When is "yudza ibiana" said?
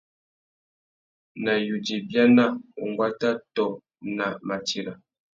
1.67-2.45